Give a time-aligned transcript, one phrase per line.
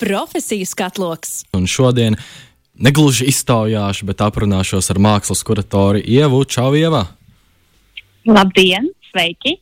[0.00, 1.44] Profesiju skatloks.
[1.54, 2.16] Un šodien
[2.74, 7.04] negluži iztaujāšu, bet aprunāšos ar mākslas kuratoru Ievu Čauvievā.
[8.26, 9.60] Labdien, sveiki!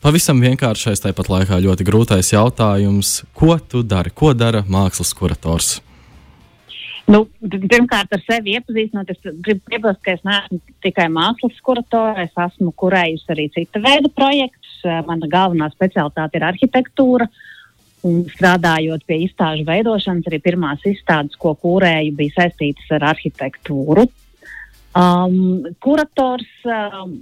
[0.00, 3.18] Pavisam vienkāršais, tāpat laikā ļoti grūtais jautājums.
[3.36, 4.08] Ko tu dari?
[4.16, 5.74] Ko dara mākslas kurators?
[7.10, 12.40] Nu, pirmkārt, ar sevi iepazīstinot, es gribu piebilst, ka es neesmu tikai mākslas kuratore, es
[12.46, 14.78] esmu kurējusi arī cita veida projektus.
[15.04, 17.26] Mana galvenā specialitāte ir arhitektūra.
[18.06, 24.06] Un strādājot pie izstāžu veidošanas, arī pirmās izstādes, ko kūrēju, bija saistītas ar arhitektūru.
[24.96, 27.12] Um, kurators um,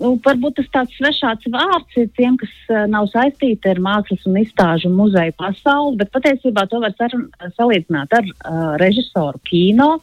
[0.00, 4.38] nu, varbūt tas tāds svešāds vārds ir tiem, kas uh, nav saistīti ar mākslas un
[4.40, 7.18] izstāžu muzeju pasauli, bet patiesībā to var sar,
[7.58, 9.96] salīdzināt ar uh, režisoru kino.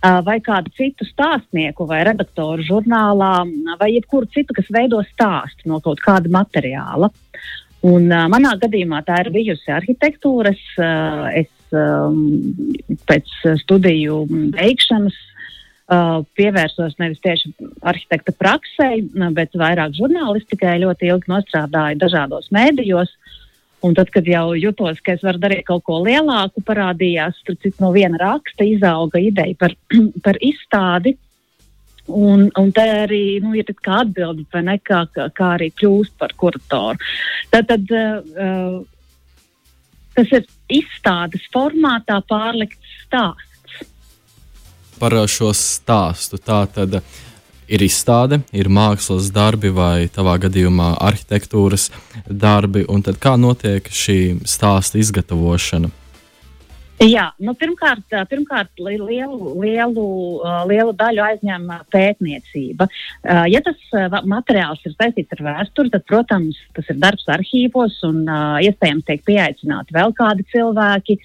[0.00, 3.34] Uh, vai kādu citu stāstnieku, vai redaktoru žurnālā,
[3.76, 7.10] vai jebkuru citu, kas veido stāstu no kaut kāda materiāla.
[7.86, 10.52] Un, uh, manā gadījumā tā ir bijusi arhitektūra.
[10.52, 12.20] Es, uh, es um,
[13.08, 13.30] pēc
[13.62, 14.24] studiju
[14.56, 15.16] beigšanas
[15.90, 17.48] Uh, pievērsos nevis tieši
[17.82, 18.92] arhitekta praksē,
[19.34, 20.76] bet vairāk žurnālistikai.
[20.84, 23.10] Ļoti ilgi nostrādāju dažādos mēdījos.
[23.82, 27.90] Un tad, kad jau jutos, ka es varu darīt kaut ko lielāku, parādījās cik, no
[27.96, 29.74] viena raksta izauga ideja par,
[30.24, 31.16] par izstādi.
[32.10, 36.98] Un, un te arī nu, ir atbilde, ne, kā, kā, kā arī kļūst par kuratoru.
[37.52, 38.80] Tad, tad uh,
[40.18, 40.48] tas ir
[40.80, 43.50] izstādes formātā pārlikts stāsts
[45.00, 46.38] par šo stāstu.
[46.38, 47.00] Tā tad
[47.70, 51.88] ir izstāde, ir mākslas darbi vai tādā gadījumā arhitektūras
[52.26, 55.92] darbi, un tad kā notiek šī stāsta izgatavošana?
[57.00, 60.02] Jā, nu, pirmkārt, pirmkārt lielu, lielu,
[60.68, 62.90] lielu daļu aizņem pētniecība.
[63.48, 68.28] Ja tas materiāls ir saistīts ar vēsturi, tad, protams, tas ir darbs arhīvos un
[68.66, 71.16] iespējams tiek pieaicināti vēl kādi cilvēki.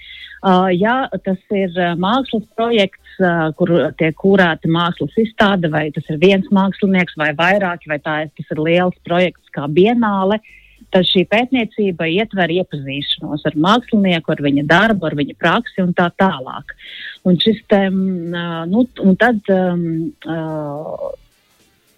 [0.79, 3.19] Ja tas ir mākslas projekts,
[3.59, 8.55] kur tiek kurēta mākslas izstāde, vai tas ir viens mākslinieks vai vairāki, vai tā, tas
[8.55, 10.61] ir liels projekts kā bienāle, uh,
[10.95, 16.08] tad šī pētniecība ietver iepazīšanos ar mākslinieku, ar viņa darbu, ar viņa praksi un tā
[16.16, 16.72] tālāk.
[17.28, 19.86] Un, te, nu, un tad um,
[20.23, 21.08] uh,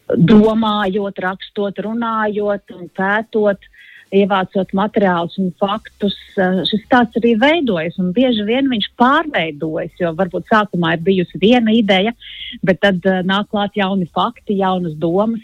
[0.07, 3.73] domājot, rakstot, runājot un pētot,
[4.15, 7.99] ievācot materiālus un faktus, šis stāsts arī veidojas.
[8.15, 12.15] Bieži vien viņš pārveidojas, jo varbūt sākumā ir bijusi viena ideja,
[12.63, 15.43] bet tad nāk klāt jauni fakti, jaunas domas.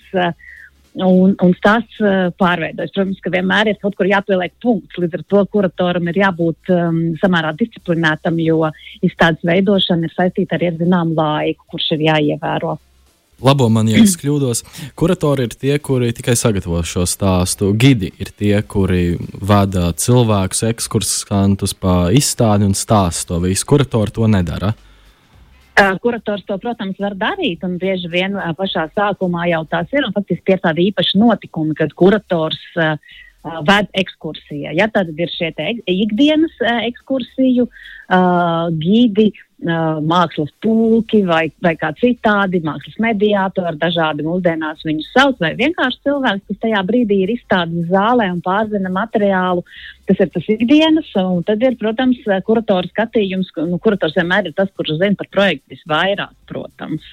[0.93, 2.91] Un, un tas uh, pārveidojas.
[2.93, 4.99] Protams, ka vienmēr ir kaut kur jāpieliek punkts.
[5.01, 8.69] Līdz ar to kuratoram ir jābūt um, samērā disciplinētam, jo
[9.01, 12.77] izstādes veidošana ir saistīta arī ar zināmu laiku, kurš ir jāievēro.
[13.43, 14.61] Labo man, ja es kļūdos.
[14.95, 17.73] Kuratori ir tie, kuri tikai sagatavo šo stāstu.
[17.75, 23.65] Gidi ir tie, kuri vada cilvēkus, ekskursantus pa izstādi un stāsta to visu.
[23.73, 24.71] Kuratori to nedara.
[25.73, 30.05] Uh, kurators to, protams, var darīt, un bieži vien uh, pašā sākumā jau tās ir.
[30.13, 32.93] Faktiski tie ir tādi īpaši notikumi, kad kurators uh,
[33.65, 34.75] ved ekskursijā.
[34.77, 35.49] Ja tad ir šie
[35.89, 39.31] ikdienas uh, ekskursiju uh, gidi,
[39.63, 46.01] uh, mākslas pulki vai, vai kā citādi, mākslas mediātori, dažādi mūsdienās viņus sauc, vai vienkārši
[46.07, 49.65] cilvēks, kas tajā brīdī ir izstādes zālē un pārzina materiālu.
[50.09, 53.53] Tas ir tas ikdienas, un tad ir, protams, kuratora skatījums.
[53.69, 57.07] Nu, kurators vienmēr ir tas, kurš zina par projektu visvairāk, protams.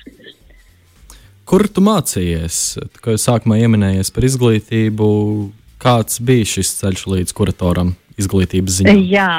[1.50, 2.56] Kur tu mācījies?
[3.02, 5.06] Kad sākumā pieminējies par izglītību,
[5.82, 7.94] kāds bija šis ceļš līdz kuratoram?
[8.20, 8.94] Izglītības ziņā?
[9.10, 9.32] Jā,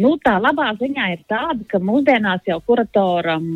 [0.00, 3.46] nu, tā labā ziņā ir tāda, ka mūsdienās jau kuratoram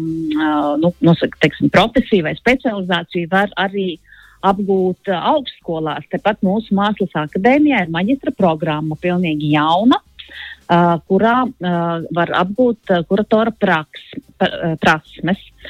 [0.83, 3.97] nu, nosaka, teiksim, profesiju vai specializāciju var arī
[4.43, 6.09] apgūt augstskolās.
[6.11, 13.05] Tepat mūsu mākslas akadēmijā ir maģistra programma, pilnīgi jauna uh, kurā uh, var apgūt uh,
[13.07, 15.39] kuratora praks, uh, prasmes.
[15.39, 15.62] Uh,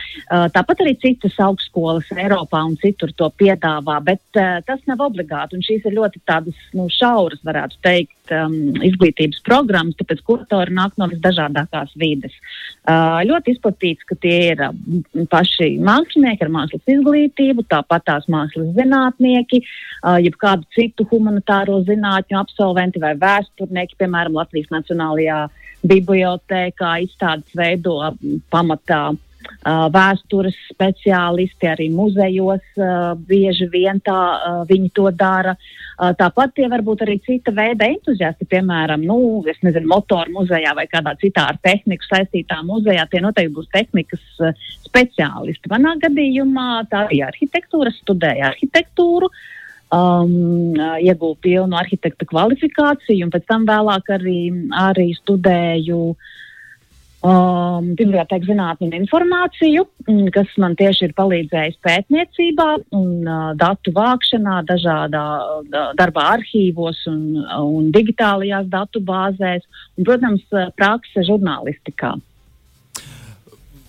[0.54, 5.60] tāpat arī citas augstskolas Eiropā un citur to piedāvā, bet uh, tas nav obligāti.
[5.62, 8.54] Šīs ir ļoti tādas nu, šauras, varētu teikt, um,
[8.84, 12.34] izglītības programmas, tāpēc kuratori nāk no visdažādākās vides.
[12.82, 14.76] Uh, ļoti izplatīts, ka tie ir uh,
[15.32, 22.40] paši mākslinieki ar mākslas izglītību, tāpat tās mākslas zinātnieki, uh, jeb kādu citu humanitāro zinātņu
[22.40, 25.42] absolventi vai vēsturnieki, piemēram, Latvijas Nacionālajā
[25.82, 27.98] bibliotēkā izstādes veido
[28.52, 29.31] pamatā Uh,
[29.94, 35.56] vēstures speciālisti arī muzejos uh, bieži vien tā uh, viņi to dara.
[36.18, 41.12] Tāpat tie var būt arī cita veida entuziasti, piemēram, nu, nezinu, motoru muzejā vai kādā
[41.20, 43.04] citā ar tehniku saistītā muzejā.
[43.12, 44.24] Tie noteikti būs tehnikas
[44.82, 45.70] speciālisti.
[45.70, 49.30] Manā gadījumā tā bija arhitektūra, studēja arhitektūru.
[49.92, 54.38] um, iegūtu pilnu arhitekta kvalifikāciju, un pēc tam vēlāk arī,
[54.82, 56.00] arī studēju
[57.22, 63.94] um, bibliotēkas zinātņu un informāciju, mm, kas man tieši ir palīdzējis pētniecībā un uh, datu
[63.96, 69.64] vākšanā, dažādā uh, darbā arhīvos un, un digitālajās datu bāzēs,
[69.96, 70.44] un, protams,
[70.78, 72.16] prakse žurnālistikā.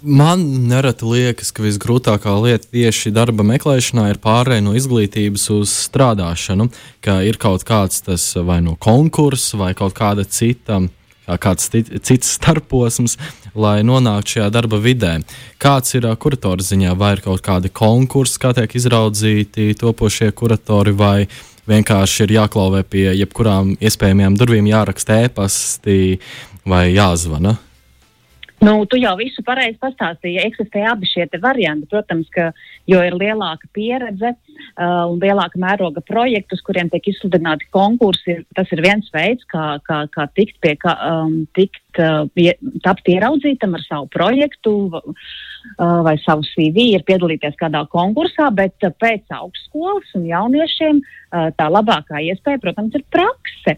[0.03, 6.67] Man nereti liekas, ka visgrūtākā lieta tieši darba meklēšanā ir pārējai no izglītības uz strādāšanu,
[6.99, 10.81] ka ir kaut kāds tas vai no konkursa vai kaut kāda cita.
[10.83, 13.17] Kā kāds cits starposms,
[13.55, 15.15] lai nonāktu šajā darba vidē.
[15.61, 21.27] Kāds ir kuratora ziņā, vai ir kaut kādi konkursi, kā tiek izraudzīti topošie kuratori, vai
[21.69, 25.99] vienkārši ir jāklauvē pie jebkurām iespējamajām durvīm, jāraksta ēpasti
[26.67, 27.57] vai jāzvana?
[28.63, 30.39] Nu, tu jau visu pareizi pastāstīji.
[30.47, 31.87] Eksistē abi šie varianti.
[31.91, 32.51] Protams, ka
[32.87, 38.71] jo ir lielāka pieredze uh, un lielāka mēroga projektu, uz kuriem tiek izsludināti konkursi, tas
[38.71, 42.53] ir viens veids, kā, kā, kā tikt pie, kā, um, tikt, uh, pie,
[42.85, 44.77] tapt ieraudzītam ar savu projektu.
[44.87, 45.27] Uh,
[45.77, 50.99] vai savu CV, ir piedalīties kādā konkursā, bet pēc augstskolas un jauniešiem
[51.57, 53.77] tā labākā iespēja, protams, ir prakse.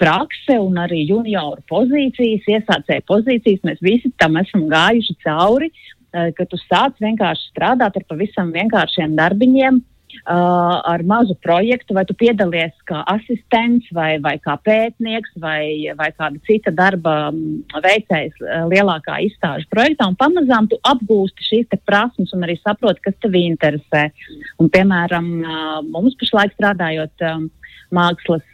[0.00, 3.62] Prakse un arī junioru pozīcijas, iesācēju pozīcijas.
[3.68, 5.70] Mēs visi tam esam gājuši cauri,
[6.10, 9.86] ka tu sāc vienkārši strādāt ar pavisam vienkāršiem darbiņiem uh,
[10.28, 16.40] ar mazu projektu, vai tu piedalies kā asistents, vai, vai kā pētnieks, vai, vai kāda
[16.48, 17.30] cita darba
[17.74, 23.16] veicējs uh, lielākā izstāžu projektā, un pamazām tu apgūsti šīs prasmes un arī saproti, kas
[23.22, 24.08] tev interesē.
[24.58, 27.14] Un, piemēram, uh, mums pašlaik strādājot.
[27.28, 27.48] Um,
[27.94, 28.44] mākslas,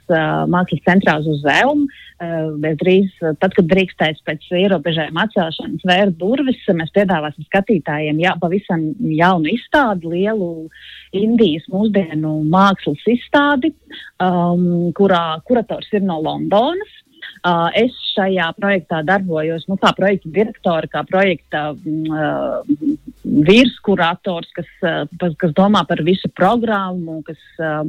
[0.51, 1.89] mākslas centrā uz Zelmu.
[2.23, 8.95] Uh, drīz, tad, kad drīkstēs pēc ierobežojuma atcelšanas vērt durvis, mēs piedāvāsim skatītājiem jā, pavisam
[9.01, 10.69] jaunu izstādi, lielu
[11.13, 13.73] Indijas mūsdienu mākslas izstādi,
[14.23, 17.01] um, kurā kurators ir no Londonas.
[17.45, 22.65] Uh, es šajā projektā darbojos nu, kā projekta direktore, kā projekta uh,
[23.25, 27.83] virskurators, kas, uh, kas domā par visu programmu, kas uh,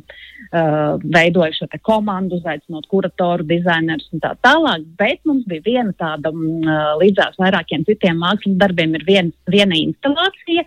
[1.04, 4.88] veidoja šo komandu, uzaicinot kuratoru, dizainerus un tā tālāk.
[5.00, 10.66] Bet mums bija viena tāda uh, līdzās vairākiem citiem mākslas darbiem, ir vien, viena instalācija.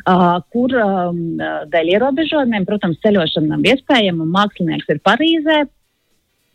[0.00, 1.18] Uh, kur um,
[1.68, 5.58] dēļ ierobežojumiem, protams, ceļošana nav iespējama, un mākslinieks ir Parīzē,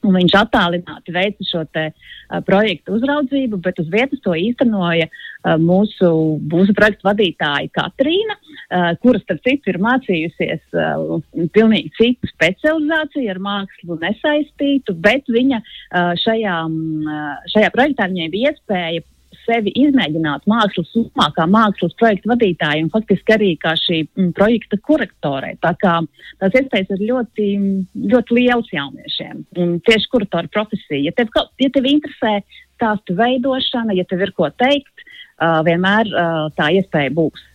[0.05, 5.55] un viņš attālināti veica šo te, uh, projektu uzraudzību, bet uz vietas to īstenoja uh,
[5.61, 6.09] mūsu,
[6.51, 11.17] mūsu projektu vadītāja Katrīna, uh, kura, starp citu, ir mācījusies uh,
[11.55, 18.55] pilnīgi citu specializāciju ar mākslu nesaistītu, bet viņa uh, šajā, uh, šajā projektā viņai bija
[18.55, 19.05] iespēja
[19.45, 24.29] sevi izmēģināt mākslas lomā, kā mākslas projekta vadītāja un faktiski arī kā šī m, mm,
[24.37, 25.53] projekta korektorē.
[25.63, 25.97] Tā kā
[26.41, 27.47] tās iespējas ir ļoti,
[28.13, 29.43] ļoti liels jauniešiem.
[29.61, 31.03] Un tieši kuratora profesija.
[31.09, 32.39] Ja tev, ja tev interesē
[32.75, 35.05] stāstu veidošana, ja tev ir ko teikt,
[35.39, 37.45] uh, vienmēr uh, tā iespēja būs.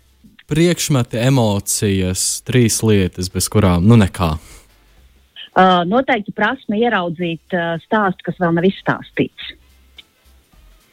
[0.51, 4.33] Priekšmeti, emocijas, trīs lietas, bez kurām nu nekā.
[5.51, 9.55] Uh, noteikti prasme ieraudzīt uh, stāstu, kas vēl nav izstāstīts.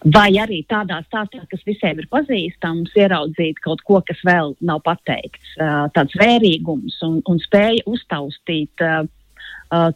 [0.05, 5.55] Vai arī tādā stāstā, kas visiem ir pazīstams, ieraudzīt kaut ko, kas vēl nav pateikts.
[5.95, 9.07] Tāds vērīgums un, un spēja uztaustīt uh,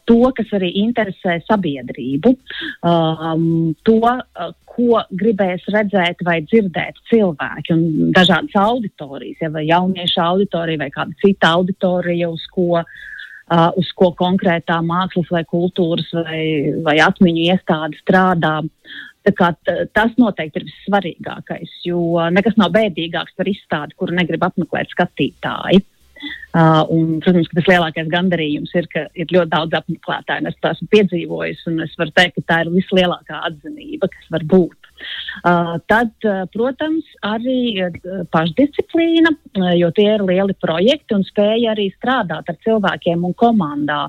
[0.10, 2.34] to, kas arī interesē sabiedrību,
[2.82, 3.46] um,
[3.86, 10.82] to, uh, ko gribēs redzēt vai dzirdēt cilvēki un dažādas auditorijas, ja vai jauniešu auditorija
[10.82, 16.44] vai kāda cita auditorija, uz ko, uh, uz ko konkrētā mākslas vai kultūras vai,
[16.82, 18.58] vai atmiņu iestāde strādā.
[18.66, 19.52] Uh, Kā,
[19.94, 25.84] tas noteikti ir vissvarīgākais, jo nekas nav bēdīgāks par izstādi, kuru negrib apmeklēt skatītāji.
[26.52, 30.50] Uh, un, protams, ka tas lielākais gandarījums ir, ka ir ļoti daudz apmeklētāju.
[30.50, 34.46] Es to esmu piedzīvojis, un es varu teikt, ka tā ir vislielākā atzinība, kas var
[34.52, 34.90] būt.
[35.48, 37.88] Uh, tad, uh, protams, arī
[38.36, 39.32] pašdisciplīna,
[39.80, 44.04] jo tie ir lieli projekti un spēja arī strādāt ar cilvēkiem un komandā.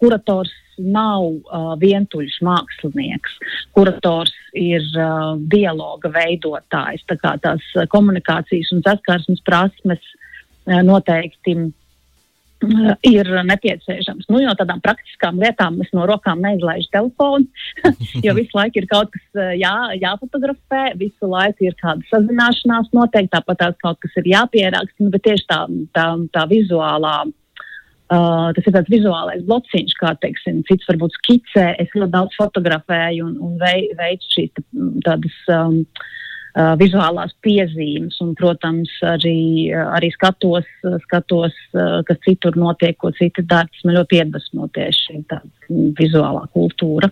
[0.00, 3.38] Kurators nav uh, vientuļš mākslinieks.
[3.76, 7.06] Kurators ir uh, dialoga veidotājs.
[7.10, 14.28] Tā kā tās komunikācijas un saskarsmes prasmes uh, noteikti uh, ir nepieciešams.
[14.30, 17.46] Nu, jo tādām praktiskām lietām es no rokām neizlaižu telefonu,
[18.26, 23.32] jo visu laiku ir kaut kas uh, jā, jāfotografē, visu laiku ir kāda sazināšanās noteikti,
[23.36, 25.64] tāpat tās kaut kas ir jāpieraksta, nu, bet tieši tā,
[25.96, 27.22] tā, tā vizuālā
[28.14, 31.70] Uh, tas ir tāds vizuālais blociņš, kā teiksim, cits varbūt skicē.
[31.82, 34.60] Es ļoti daudz fotografēju un, un vei, veicu šīs
[35.06, 40.68] tādas um, uh, vizuālās piezīmes, un, protams, arī, arī skatos,
[41.08, 41.56] skatos
[42.06, 43.66] kas citur notiek, ko citi dara.
[43.72, 45.42] Tas man ļoti iedvesmo tieši šī
[45.98, 47.10] vizuālā kultūra.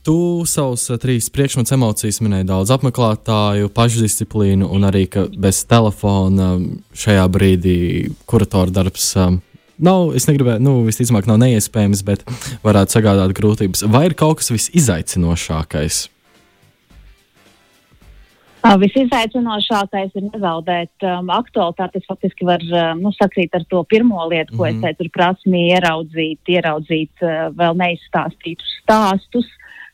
[0.00, 0.16] Tu
[0.48, 6.54] savus trīs priekšmetus emocijas minēji daudz apmeklētāju, pašdisciplīnu un arī, ka bez telefona
[6.96, 7.76] šajā brīdī
[8.24, 9.12] kuratora darbs
[9.82, 12.24] nav, es negribēju, nu, visticamāk, nav neiespējams, bet
[12.64, 13.84] varētu sagādāt grūtības.
[13.90, 16.06] Vai ir kaut kas visizaicinošākais?
[18.60, 21.96] Visizaicinošākais ir nezaudēt um, aktualitāti.
[21.96, 24.68] Tas faktiski var um, nu, sakrīt ar to pirmo lietu, ko mm -hmm.
[24.68, 24.84] es mhm.
[24.84, 29.48] teicu, ir prasmi ieraudzīt, ieraudzīt uh, vēl neizstāstītus stāstus,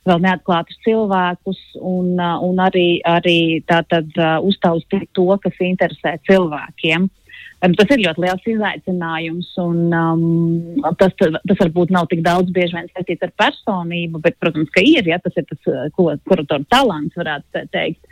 [0.06, 7.08] vēl neatklātus cilvēkus un, uh, un arī, arī tātad uh, uztaustīt to, kas interesē cilvēkiem.
[7.56, 12.90] Tas ir ļoti liels izaicinājums, un um, tas, tas varbūt nav tik daudz bieži vien
[12.92, 17.64] saistīts ar personību, bet, protams, ka ir, ja tas ir tas, ko kuratoru talants, varētu
[17.72, 18.04] teikt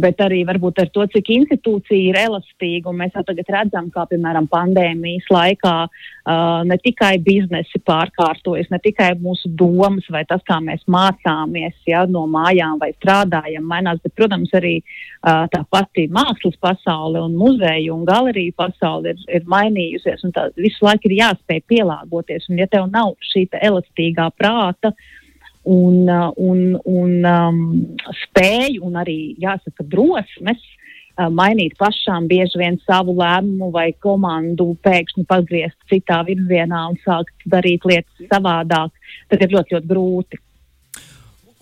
[0.00, 2.92] bet arī varbūt ar to, cik institūcija ir elastīga.
[2.94, 9.12] Mēs jau tagad redzam, kā piemēram pandēmijas laikā uh, ne tikai biznesi pārkārtojas, ne tikai
[9.22, 14.52] mūsu domas vai tas, kā mēs mācāmies ja, no mājām vai strādājam, mainās, bet, protams,
[14.58, 20.26] arī uh, tā pati mākslas pasaule un muzeja un galerija pasaule ir, ir mainījusies.
[20.58, 22.50] Visu laiku ir jāspēj pielāgoties.
[22.50, 25.12] Un, ja tev nav šī elastīgā prāta, uh,
[25.64, 27.60] un, uh, un, un um,
[28.22, 35.26] spēju un arī, jāsaka, drosmes uh, mainīt pašām bieži vien savu lēmumu vai komandu pēkšņi
[35.30, 38.92] pagriezt citā virzienā un sākt darīt lietas savādāk,
[39.32, 40.42] tad ir ļoti, ļoti grūti.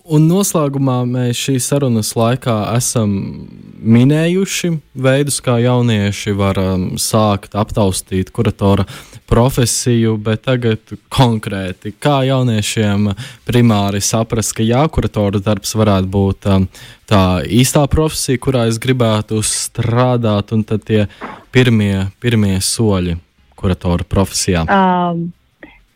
[0.03, 3.13] Un noslēgumā mēs šīs sarunas laikā esam
[3.79, 8.83] minējuši veidus, kā jaunieši var um, sākt aptaustīt kuratora
[9.33, 13.09] profesiju, bet tagad konkrēti, kā jauniešiem
[13.47, 16.67] primāri saprast, ka jā, kuratora darbs varētu būt um,
[17.09, 21.07] tā īstā profesija, kurā es gribētu strādāt, un tad tie
[21.55, 23.17] pirmie, pirmie soļi
[23.57, 24.67] kuratora profesijā.
[24.69, 25.31] Um.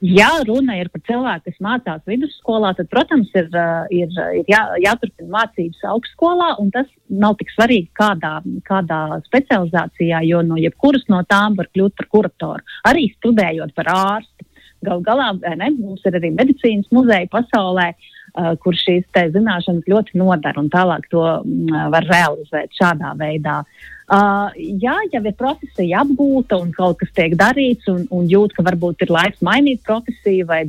[0.06, 3.48] Ja runa ir par cilvēku, kas mācās vidusskolā, tad, protams, ir,
[3.90, 8.36] ir, ir jā, jāturpina mācības augstskolā, un tas nav tik svarīgi kādā,
[8.68, 12.78] kādā specializācijā, jo no jebkuras no tām var kļūt par kuratoru.
[12.86, 14.46] Arī studējot par ārstu.
[14.86, 18.17] Galu galā ne, mums ir arī medicīnas muzeja pasaulē, uh,
[18.62, 23.62] kur šīs zināšanas ļoti nodara, un tālāk to uh, var realizēt šādā veidā.
[24.08, 28.64] Uh, jā, jau ir profesija apgūta un kaut kas tiek darīts, un, un jūt, ka
[28.64, 30.62] varbūt ir laiks mainīt profesiju, vai,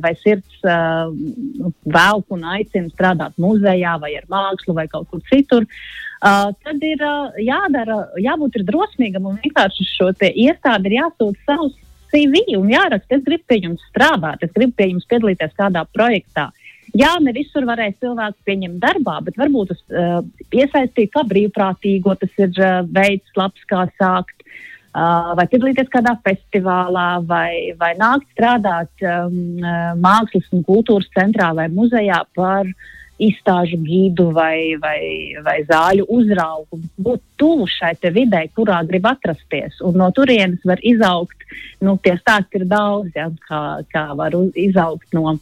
[0.00, 1.10] vai sirds uh,
[1.84, 5.68] velk un aicina strādāt muzejā, vai ar mākslu, vai kaut kur citur.
[6.18, 11.76] Uh, tad ir uh, jādara, jābūt drosmīgam un vienkārši šo iestādi ir jāsūta savus
[12.08, 16.48] CV un jāraksta, es gribu pie jums strādāt, es gribu pie jums piedalīties kādā projektā.
[16.96, 20.20] Jā, ne visur varēs cilvēku pieņemt darbā, bet varbūt tas uh,
[20.52, 24.44] piesaistīt kā brīvprātīgo, tas ir uh, veids, labs, kā sākt.
[24.98, 29.60] Uh, vai piedalīties kādā festivālā, vai, vai nākt strādāt um,
[30.00, 32.66] mākslas un kultūras centrā vai muzejā par
[33.18, 36.80] izstāžu gidu vai, vai, vai zāļu uzraugu.
[37.02, 39.80] Būt tuvu šai vidē, kurā grib atrasties.
[39.84, 41.46] Un no turienes var izaugt,
[41.84, 45.36] nu, tie stāsti ir daudz, ja, kā, kā var izaugt no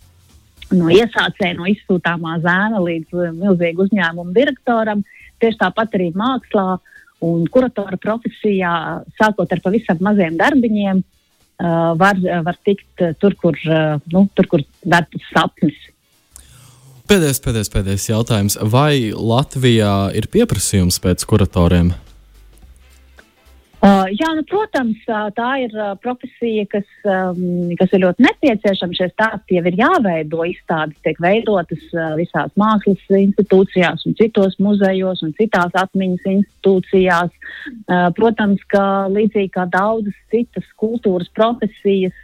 [0.74, 5.04] no iesācēja, no izsūtāmā zēna līdz uh, milzīgu uzņēmumu direktoram.
[5.42, 6.78] Tieši tāpat arī mākslā
[7.26, 8.72] un kuratora profesijā,
[9.20, 13.58] sākot ar pavisam maziem darbiņiem, uh, var, var tikt uh, tur, kur,
[14.12, 15.76] nu, tur, kur vērts sapnis.
[17.06, 18.56] Pēdējais, pēdējais, pēdējais jautājums.
[18.66, 21.92] Vai Latvijā ir pieprasījums pēc kuratoriem?
[23.76, 25.02] Uh, jā, nu, protams,
[25.36, 28.96] tā ir uh, profesija, kas, um, kas ir ļoti nepieciešama.
[28.96, 35.20] Šie stāsti jau ir jāveido, izstādes tiek veidotas uh, visās mākslas institūcijās, un citos muzejos
[35.26, 37.52] un citās atmiņas institūcijās.
[38.16, 42.16] Protams, ka līdzīgi kā daudzas citas kultūras profesijas,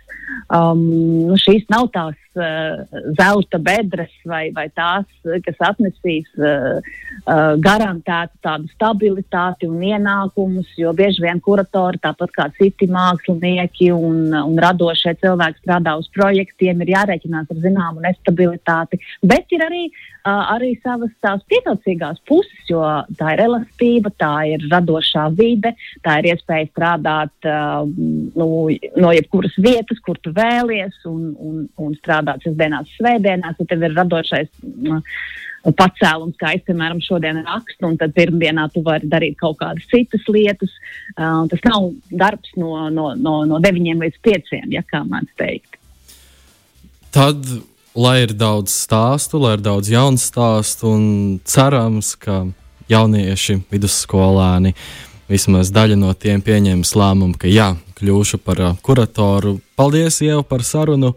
[0.48, 0.82] um,
[1.28, 2.82] nu, šīs nav tās uh,
[3.18, 5.06] zelta bedres vai, vai tās,
[5.46, 6.78] kas atnesīs uh,
[7.26, 14.32] uh, garantētu tādu stabilitāti un ienākumus, jo bieži vien kuratori, tāpat kā citi mākslinieki un,
[14.38, 19.84] un radošie cilvēki strādā uz projektiem, ir jārēķinās ar zināmu nestabilitāti, bet ir arī,
[20.24, 22.82] uh, arī savas tās pievilcīgās puses, jo
[23.20, 25.74] tā ir elastība, tā ir radošā vide,
[26.06, 28.48] tā ir iespēja strādāt uh, nu,
[28.96, 33.82] no jebkuras vietas, kur tu vēlies un, un, un strādāt strādāt sestdienās, svētdienās, tad tev
[33.82, 35.02] ir radošais mm,
[35.78, 40.24] pacēlums, kā es, piemēram, šodien rakstu, un tad pirmdienā tu vari darīt kaut kādas citas
[40.28, 40.70] lietas.
[41.16, 45.78] Uh, tas nav darbs no, no, no, no 9 līdz 5, ja kā man teikt.
[47.12, 47.44] Tad,
[47.94, 52.46] lai ir daudz stāstu, lai ir daudz jaunu stāstu, un cerams, ka
[52.90, 54.74] jaunieši, vidusskolēni,
[55.30, 59.60] vismaz daļa no tiem pieņems lēmumu, ka jā, kļūšu par kuratoru.
[59.78, 61.14] Paldies, Ieva, par sarunu!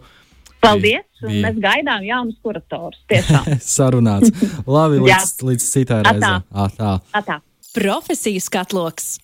[0.64, 1.04] Paldies!
[1.20, 1.42] Bija.
[1.46, 3.00] Mēs gaidām jaunus kuratorus.
[3.10, 3.52] Tiešām.
[3.76, 4.32] Sarunāts.
[4.68, 6.40] Labi, līdz, līdz citai reizei.
[6.52, 6.66] Atā.
[6.66, 6.96] Atā.
[7.20, 7.38] Atā.
[7.76, 9.16] Profesijas katloks.